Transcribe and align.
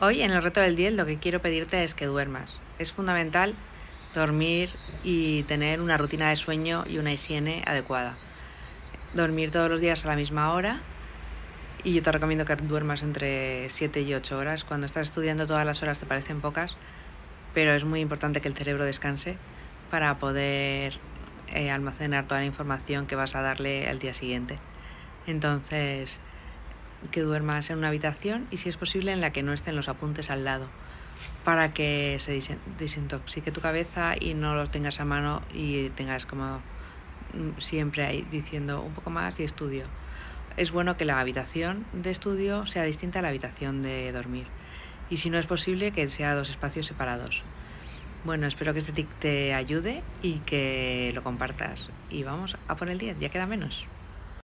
Hoy 0.00 0.22
en 0.22 0.30
el 0.30 0.44
reto 0.44 0.60
del 0.60 0.76
10 0.76 0.92
lo 0.92 1.06
que 1.06 1.18
quiero 1.18 1.42
pedirte 1.42 1.82
es 1.82 1.96
que 1.96 2.06
duermas. 2.06 2.56
Es 2.78 2.92
fundamental 2.92 3.56
dormir 4.14 4.70
y 5.02 5.42
tener 5.42 5.80
una 5.80 5.96
rutina 5.96 6.28
de 6.28 6.36
sueño 6.36 6.84
y 6.86 6.98
una 6.98 7.12
higiene 7.12 7.64
adecuada. 7.66 8.14
Dormir 9.14 9.50
todos 9.50 9.68
los 9.68 9.80
días 9.80 10.04
a 10.04 10.08
la 10.08 10.14
misma 10.14 10.52
hora 10.52 10.78
y 11.82 11.94
yo 11.94 12.02
te 12.02 12.12
recomiendo 12.12 12.44
que 12.44 12.54
duermas 12.54 13.02
entre 13.02 13.68
7 13.70 14.02
y 14.02 14.14
8 14.14 14.38
horas. 14.38 14.62
Cuando 14.62 14.86
estás 14.86 15.08
estudiando 15.08 15.48
todas 15.48 15.66
las 15.66 15.82
horas 15.82 15.98
te 15.98 16.06
parecen 16.06 16.40
pocas, 16.40 16.76
pero 17.52 17.74
es 17.74 17.84
muy 17.84 17.98
importante 17.98 18.40
que 18.40 18.46
el 18.46 18.54
cerebro 18.54 18.84
descanse 18.84 19.36
para 19.90 20.16
poder 20.18 20.96
eh, 21.48 21.72
almacenar 21.72 22.28
toda 22.28 22.38
la 22.38 22.46
información 22.46 23.08
que 23.08 23.16
vas 23.16 23.34
a 23.34 23.42
darle 23.42 23.88
al 23.88 23.98
día 23.98 24.14
siguiente. 24.14 24.60
Entonces, 25.26 26.20
que 27.10 27.20
duermas 27.20 27.70
en 27.70 27.78
una 27.78 27.88
habitación 27.88 28.46
y 28.50 28.56
si 28.58 28.68
es 28.68 28.76
posible 28.76 29.12
en 29.12 29.20
la 29.20 29.32
que 29.32 29.42
no 29.42 29.52
estén 29.52 29.76
los 29.76 29.88
apuntes 29.88 30.30
al 30.30 30.44
lado 30.44 30.68
para 31.44 31.72
que 31.72 32.16
se 32.20 32.40
desintoxique 32.78 33.52
tu 33.52 33.60
cabeza 33.60 34.14
y 34.18 34.34
no 34.34 34.54
los 34.54 34.70
tengas 34.70 35.00
a 35.00 35.04
mano 35.04 35.42
y 35.52 35.88
tengas 35.90 36.26
como 36.26 36.60
mm, 37.34 37.58
siempre 37.58 38.04
ahí 38.04 38.26
diciendo 38.30 38.82
un 38.82 38.92
poco 38.92 39.10
más 39.10 39.38
y 39.40 39.44
estudio. 39.44 39.86
Es 40.56 40.72
bueno 40.72 40.96
que 40.96 41.04
la 41.04 41.20
habitación 41.20 41.86
de 41.92 42.10
estudio 42.10 42.66
sea 42.66 42.82
distinta 42.82 43.20
a 43.20 43.22
la 43.22 43.28
habitación 43.28 43.82
de 43.82 44.10
dormir 44.12 44.46
y 45.10 45.18
si 45.18 45.30
no 45.30 45.38
es 45.38 45.46
posible 45.46 45.92
que 45.92 46.08
sea 46.08 46.34
dos 46.34 46.50
espacios 46.50 46.86
separados. 46.86 47.42
Bueno, 48.24 48.46
espero 48.46 48.72
que 48.72 48.80
este 48.80 48.92
tic 48.92 49.08
te 49.20 49.54
ayude 49.54 50.02
y 50.22 50.40
que 50.40 51.12
lo 51.14 51.22
compartas. 51.22 51.88
Y 52.10 52.24
vamos 52.24 52.56
a 52.66 52.76
por 52.76 52.90
el 52.90 52.98
10, 52.98 53.20
ya 53.20 53.28
queda 53.28 53.46
menos. 53.46 53.86